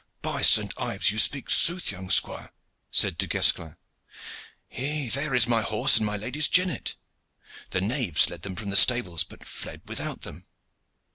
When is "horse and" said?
5.61-6.05